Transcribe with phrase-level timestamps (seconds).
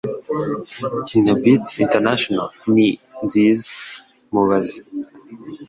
[1.07, 2.87] Kina Beats International ni
[3.25, 3.65] Nziza
[4.31, 4.79] Mubaze